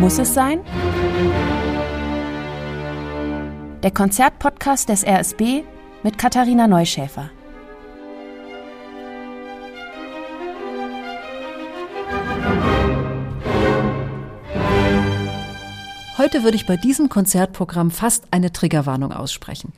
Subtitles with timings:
[0.00, 0.60] Muss es sein?
[3.82, 5.62] Der Konzertpodcast des RSB
[6.02, 7.30] mit Katharina Neuschäfer.
[16.18, 19.72] Heute würde ich bei diesem Konzertprogramm fast eine Triggerwarnung aussprechen.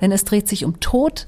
[0.00, 1.26] Denn es dreht sich um Tod,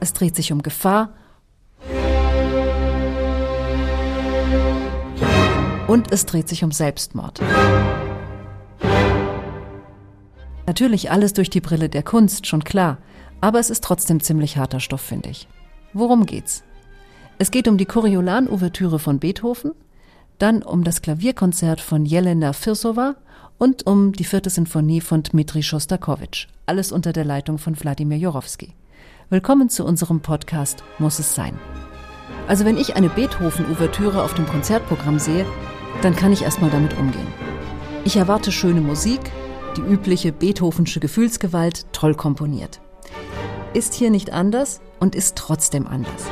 [0.00, 1.10] es dreht sich um Gefahr
[5.86, 7.40] und es dreht sich um Selbstmord.
[10.66, 12.98] Natürlich alles durch die Brille der Kunst, schon klar,
[13.40, 15.48] aber es ist trotzdem ziemlich harter Stoff, finde ich.
[15.92, 16.62] Worum geht's?
[17.38, 19.72] Es geht um die Coriolan-Ouvertüre von Beethoven,
[20.38, 23.16] dann um das Klavierkonzert von Jelena Firsova
[23.58, 26.46] und um die vierte Sinfonie von Dmitri Schostakowitsch.
[26.66, 28.74] Alles unter der Leitung von Wladimir Jorowski.
[29.32, 31.56] Willkommen zu unserem Podcast Muss es sein.
[32.48, 35.46] Also wenn ich eine Beethoven-Ouvertüre auf dem Konzertprogramm sehe,
[36.02, 37.28] dann kann ich erstmal damit umgehen.
[38.04, 39.20] Ich erwarte schöne Musik,
[39.76, 42.80] die übliche Beethovensche Gefühlsgewalt, toll komponiert.
[43.72, 46.26] Ist hier nicht anders und ist trotzdem anders.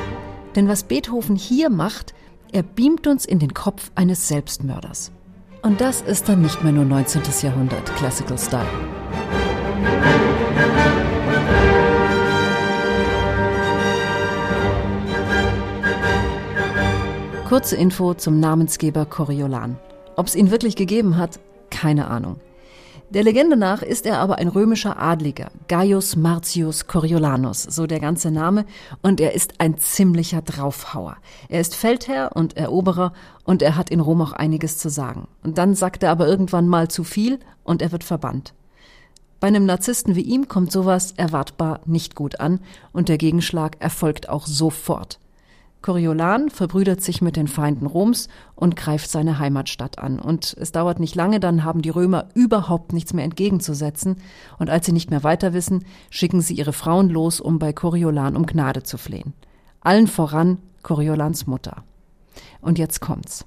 [0.57, 2.15] Denn was Beethoven hier macht,
[2.51, 5.12] er beamt uns in den Kopf eines Selbstmörders.
[5.62, 7.23] Und das ist dann nicht mehr nur 19.
[7.43, 8.67] Jahrhundert Classical Style.
[17.49, 19.79] Kurze Info zum Namensgeber Coriolan.
[20.17, 22.41] Ob es ihn wirklich gegeben hat, keine Ahnung.
[23.09, 28.31] Der Legende nach ist er aber ein römischer Adliger, Gaius Marcius Coriolanus, so der ganze
[28.31, 28.67] Name,
[29.01, 31.17] und er ist ein ziemlicher Draufhauer.
[31.49, 35.27] Er ist Feldherr und Eroberer und er hat in Rom auch einiges zu sagen.
[35.43, 38.53] Und dann sagt er aber irgendwann mal zu viel und er wird verbannt.
[39.41, 42.61] Bei einem Narzissten wie ihm kommt sowas erwartbar nicht gut an
[42.93, 45.19] und der Gegenschlag erfolgt auch sofort.
[45.81, 50.19] Coriolan verbrüdert sich mit den Feinden Roms und greift seine Heimatstadt an.
[50.19, 54.16] Und es dauert nicht lange, dann haben die Römer überhaupt nichts mehr entgegenzusetzen.
[54.59, 58.37] Und als sie nicht mehr weiter wissen, schicken sie ihre Frauen los, um bei Coriolan
[58.37, 59.34] um Gnade zu flehen.
[59.81, 61.84] Allen voran Coriolans Mutter.
[62.60, 63.47] Und jetzt kommt's.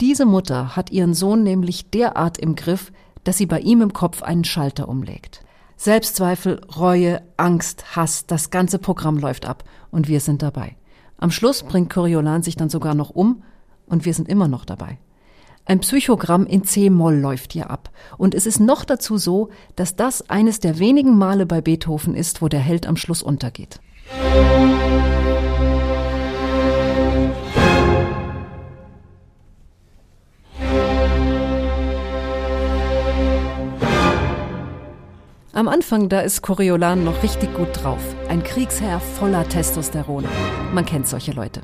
[0.00, 2.92] Diese Mutter hat ihren Sohn nämlich derart im Griff,
[3.22, 5.42] dass sie bei ihm im Kopf einen Schalter umlegt.
[5.76, 10.76] Selbstzweifel, Reue, Angst, Hass, das ganze Programm läuft ab und wir sind dabei.
[11.18, 13.42] Am Schluss bringt Coriolan sich dann sogar noch um
[13.86, 14.98] und wir sind immer noch dabei.
[15.66, 17.90] Ein Psychogramm in C-Moll läuft hier ab.
[18.18, 22.42] Und es ist noch dazu so, dass das eines der wenigen Male bei Beethoven ist,
[22.42, 23.80] wo der Held am Schluss untergeht.
[35.54, 38.00] Am Anfang, da ist Coriolan noch richtig gut drauf.
[38.28, 40.24] Ein Kriegsherr voller Testosteron.
[40.72, 41.60] Man kennt solche Leute.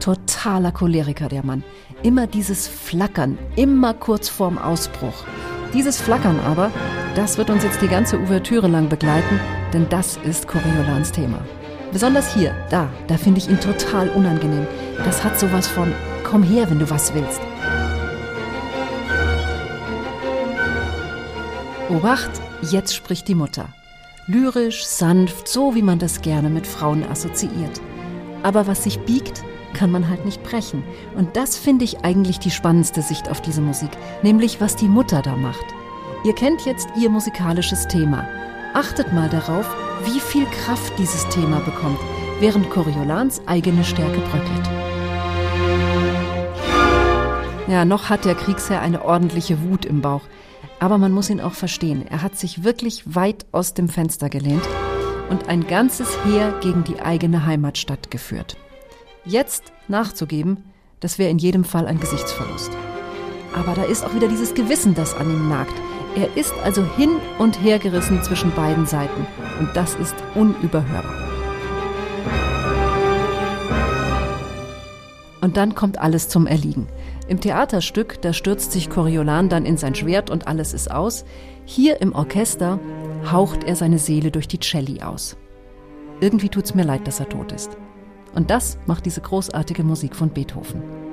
[0.00, 1.62] Totaler Choleriker, der Mann.
[2.02, 5.24] Immer dieses Flackern, immer kurz vorm Ausbruch.
[5.72, 6.72] Dieses Flackern aber,
[7.14, 9.38] das wird uns jetzt die ganze Ouvertüre lang begleiten,
[9.72, 11.38] denn das ist Coriolans Thema.
[11.92, 14.66] Besonders hier, da, da finde ich ihn total unangenehm.
[15.04, 15.92] Das hat sowas von,
[16.24, 17.40] komm her, wenn du was willst.
[21.90, 22.30] Obacht,
[22.62, 23.68] jetzt spricht die Mutter.
[24.26, 27.78] Lyrisch, sanft, so wie man das gerne mit Frauen assoziiert.
[28.42, 30.82] Aber was sich biegt, kann man halt nicht brechen.
[31.14, 33.90] Und das finde ich eigentlich die spannendste Sicht auf diese Musik,
[34.22, 35.66] nämlich was die Mutter da macht.
[36.24, 38.26] Ihr kennt jetzt ihr musikalisches Thema.
[38.72, 39.66] Achtet mal darauf,
[40.06, 42.00] wie viel Kraft dieses Thema bekommt,
[42.40, 44.70] während Coriolans eigene Stärke bröckelt.
[47.68, 50.22] Ja, noch hat der Kriegsherr eine ordentliche Wut im Bauch.
[50.84, 52.04] Aber man muss ihn auch verstehen.
[52.10, 54.60] Er hat sich wirklich weit aus dem Fenster gelehnt
[55.30, 58.58] und ein ganzes Heer gegen die eigene Heimatstadt geführt.
[59.24, 60.62] Jetzt nachzugeben,
[61.00, 62.70] das wäre in jedem Fall ein Gesichtsverlust.
[63.54, 65.72] Aber da ist auch wieder dieses Gewissen, das an ihm nagt.
[66.16, 69.26] Er ist also hin und her gerissen zwischen beiden Seiten
[69.60, 71.23] und das ist unüberhörbar.
[75.44, 76.86] Und dann kommt alles zum Erliegen.
[77.28, 81.26] Im Theaterstück, da stürzt sich Coriolan dann in sein Schwert und alles ist aus.
[81.66, 82.80] Hier im Orchester
[83.30, 85.36] haucht er seine Seele durch die Celli aus.
[86.20, 87.76] Irgendwie tut's mir leid, dass er tot ist.
[88.34, 91.03] Und das macht diese großartige Musik von Beethoven.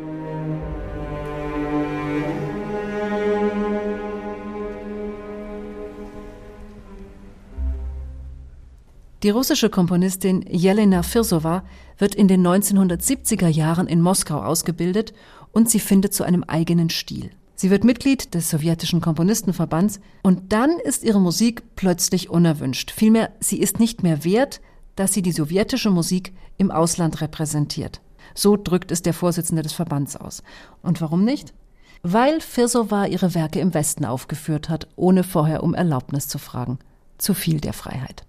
[9.24, 11.64] Die russische Komponistin Jelena Firsova
[12.00, 15.14] wird in den 1970er Jahren in Moskau ausgebildet
[15.52, 17.30] und sie findet zu einem eigenen Stil.
[17.54, 22.90] Sie wird Mitglied des sowjetischen Komponistenverbands und dann ist ihre Musik plötzlich unerwünscht.
[22.90, 24.60] Vielmehr, sie ist nicht mehr wert,
[24.96, 28.02] dass sie die sowjetische Musik im Ausland repräsentiert.
[28.34, 30.42] So drückt es der Vorsitzende des Verbands aus.
[30.82, 31.54] Und warum nicht?
[32.02, 36.80] Weil Firsova ihre Werke im Westen aufgeführt hat, ohne vorher um Erlaubnis zu fragen.
[37.20, 38.26] Zu viel der Freiheit.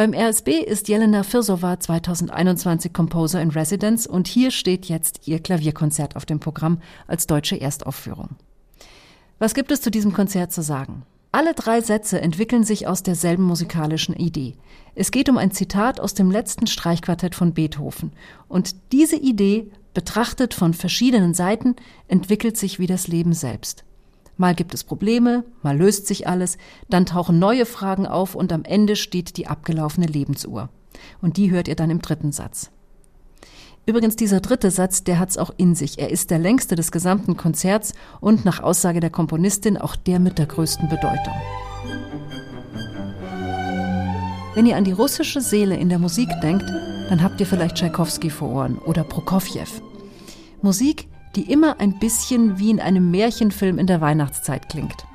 [0.00, 6.16] Beim RSB ist Jelena Firsova 2021 Composer in Residence und hier steht jetzt ihr Klavierkonzert
[6.16, 8.30] auf dem Programm als deutsche Erstaufführung.
[9.38, 11.02] Was gibt es zu diesem Konzert zu sagen?
[11.32, 14.54] Alle drei Sätze entwickeln sich aus derselben musikalischen Idee.
[14.94, 18.12] Es geht um ein Zitat aus dem letzten Streichquartett von Beethoven.
[18.48, 21.76] Und diese Idee, betrachtet von verschiedenen Seiten,
[22.08, 23.84] entwickelt sich wie das Leben selbst.
[24.40, 26.56] Mal gibt es Probleme, mal löst sich alles,
[26.88, 30.70] dann tauchen neue Fragen auf und am Ende steht die abgelaufene Lebensuhr.
[31.20, 32.70] Und die hört ihr dann im dritten Satz.
[33.84, 35.98] Übrigens, dieser dritte Satz, der hat's auch in sich.
[35.98, 37.92] Er ist der längste des gesamten Konzerts
[38.22, 41.34] und nach Aussage der Komponistin auch der mit der größten Bedeutung.
[44.54, 46.64] Wenn ihr an die russische Seele in der Musik denkt,
[47.10, 49.68] dann habt ihr vielleicht Tschaikowski vor Ohren oder Prokofjew.
[50.62, 55.06] Musik, die immer ein bisschen wie in einem Märchenfilm in der Weihnachtszeit klingt.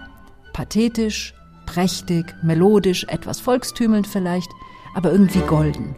[0.53, 1.33] Pathetisch,
[1.65, 4.49] prächtig, melodisch, etwas volkstümelnd vielleicht,
[4.93, 5.95] aber irgendwie golden.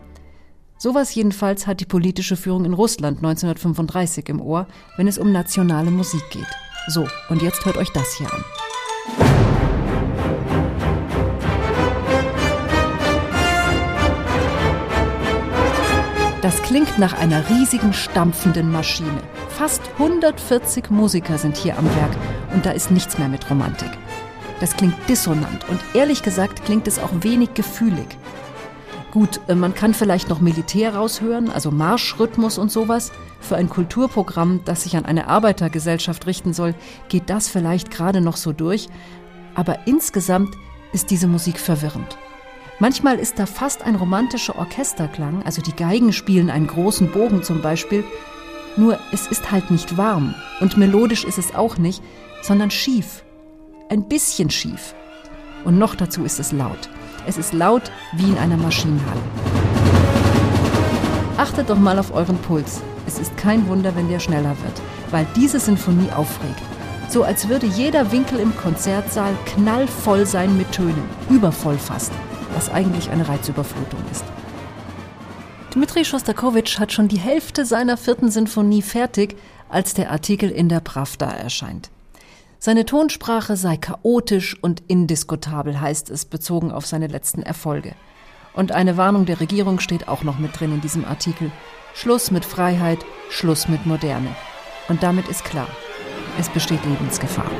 [0.80, 5.92] Sowas jedenfalls hat die politische Führung in Russland 1935 im Ohr, wenn es um nationale
[5.92, 6.48] Musik geht.
[6.88, 8.44] So, und jetzt hört euch das hier an.
[16.42, 19.22] Das klingt nach einer riesigen, stampfenden Maschine.
[19.57, 22.15] Fast 140 Musiker sind hier am Werk
[22.54, 23.89] und da ist nichts mehr mit Romantik.
[24.59, 28.06] Das klingt dissonant und ehrlich gesagt klingt es auch wenig gefühlig.
[29.09, 33.12] Gut, äh, man kann vielleicht noch Militär raushören, also Marschrhythmus und sowas.
[33.39, 36.75] Für ein Kulturprogramm, das sich an eine Arbeitergesellschaft richten soll,
[37.09, 38.89] geht das vielleicht gerade noch so durch.
[39.56, 40.54] Aber insgesamt
[40.94, 42.15] ist diese Musik verwirrend.
[42.77, 47.63] Manchmal ist da fast ein romantischer Orchesterklang, also die Geigen spielen einen großen Bogen zum
[47.63, 48.04] Beispiel.
[48.78, 52.04] Nur es ist halt nicht warm und melodisch ist es auch nicht,
[52.44, 53.24] sondern schief.
[53.90, 54.94] Ein bisschen schief.
[55.66, 56.88] Und noch dazu ist es laut.
[57.26, 59.22] Es ist laut wie in einer Maschinenhalle.
[61.38, 62.82] Achtet doch mal auf euren Puls.
[63.08, 66.62] Es ist kein Wunder, wenn der schneller wird, weil diese Sinfonie aufregt.
[67.10, 72.12] So als würde jeder Winkel im Konzertsaal knallvoll sein mit Tönen, übervoll fast,
[72.54, 74.26] was eigentlich eine Reizüberflutung ist.
[75.78, 79.38] Dmitri Schostakowitsch hat schon die Hälfte seiner vierten Sinfonie fertig,
[79.70, 81.92] als der Artikel in der Pravda erscheint.
[82.58, 87.94] Seine Tonsprache sei chaotisch und indiskutabel, heißt es, bezogen auf seine letzten Erfolge.
[88.56, 91.52] Und eine Warnung der Regierung steht auch noch mit drin in diesem Artikel.
[91.94, 94.36] Schluss mit Freiheit, Schluss mit Moderne.
[94.88, 95.68] Und damit ist klar,
[96.40, 97.52] es besteht Lebensgefahr.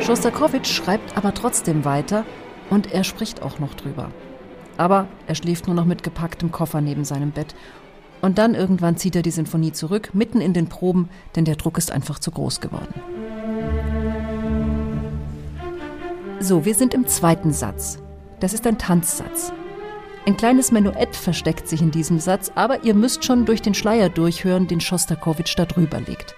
[0.00, 2.24] Schostakowitsch schreibt aber trotzdem weiter
[2.70, 4.08] und er spricht auch noch drüber.
[4.76, 7.54] Aber er schläft nur noch mit gepacktem Koffer neben seinem Bett
[8.22, 11.76] und dann irgendwann zieht er die Sinfonie zurück, mitten in den Proben, denn der Druck
[11.76, 12.94] ist einfach zu groß geworden.
[16.40, 17.98] So, wir sind im zweiten Satz.
[18.40, 19.52] Das ist ein Tanzsatz.
[20.24, 24.08] Ein kleines Menuett versteckt sich in diesem Satz, aber ihr müsst schon durch den Schleier
[24.08, 26.36] durchhören, den Schostakowitsch da drüber legt.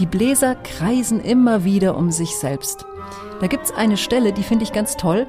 [0.00, 2.84] Die Bläser kreisen immer wieder um sich selbst.
[3.40, 5.26] Da gibt es eine Stelle, die finde ich ganz toll.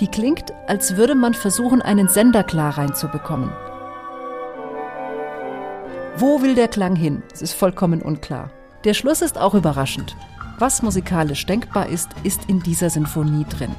[0.00, 3.50] Die klingt, als würde man versuchen, einen Sender klar reinzubekommen.
[6.16, 7.22] Wo will der Klang hin?
[7.32, 8.50] Es ist vollkommen unklar.
[8.84, 10.16] Der Schluss ist auch überraschend.
[10.58, 13.74] Was musikalisch denkbar ist, ist in dieser Sinfonie drin.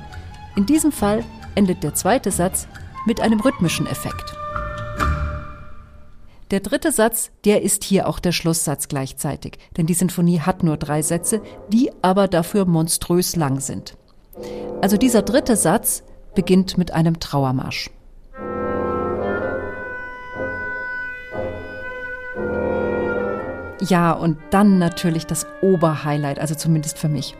[0.55, 1.23] In diesem Fall
[1.55, 2.67] endet der zweite Satz
[3.07, 4.36] mit einem rhythmischen Effekt.
[6.49, 10.77] Der dritte Satz, der ist hier auch der Schlusssatz gleichzeitig, denn die Sinfonie hat nur
[10.77, 13.97] drei Sätze, die aber dafür monströs lang sind.
[14.81, 16.03] Also dieser dritte Satz
[16.35, 17.89] beginnt mit einem Trauermarsch.
[23.81, 27.35] Ja, und dann natürlich das Oberhighlight, also zumindest für mich.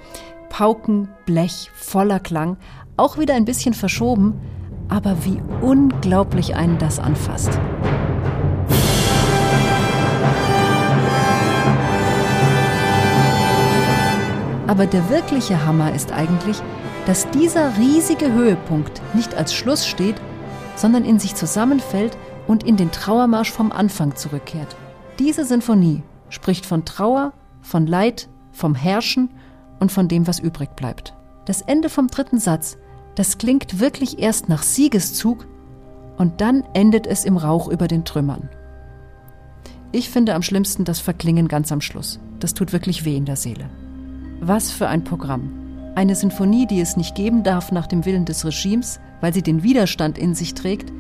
[0.49, 2.57] Pauken, Blech, voller Klang,
[2.97, 4.41] auch wieder ein bisschen verschoben,
[4.89, 7.57] aber wie unglaublich einen das anfasst.
[14.67, 16.62] Aber der wirkliche Hammer ist eigentlich,
[17.05, 20.15] dass dieser riesige Höhepunkt nicht als Schluss steht,
[20.75, 24.75] sondern in sich zusammenfällt und in den Trauermarsch vom Anfang zurückkehrt.
[25.19, 29.29] Diese Sinfonie spricht von Trauer, von Leid, vom Herrschen
[29.79, 31.13] und von dem, was übrig bleibt.
[31.45, 32.77] Das Ende vom dritten Satz,
[33.15, 35.47] das klingt wirklich erst nach Siegeszug
[36.17, 38.50] und dann endet es im Rauch über den Trümmern.
[39.93, 42.19] Ich finde am schlimmsten das Verklingen ganz am Schluss.
[42.39, 43.69] Das tut wirklich weh in der Seele.
[44.39, 45.94] Was für ein Programm.
[45.96, 49.63] Eine Sinfonie, die es nicht geben darf nach dem Willen des Regimes, weil sie den
[49.63, 50.94] Widerstand in sich trägt.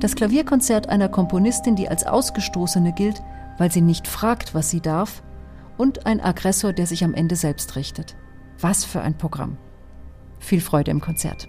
[0.00, 3.22] Das Klavierkonzert einer Komponistin, die als Ausgestoßene gilt,
[3.56, 5.22] weil sie nicht fragt, was sie darf.
[5.78, 8.16] Und ein Aggressor, der sich am Ende selbst richtet.
[8.60, 9.58] Was für ein Programm.
[10.40, 11.48] Viel Freude im Konzert.